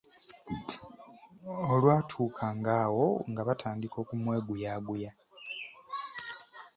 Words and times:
Olwatuukanga 1.71 2.71
awo 2.85 3.07
nga 3.29 3.41
batandika 3.47 3.95
okumweguyaguya. 4.03 5.11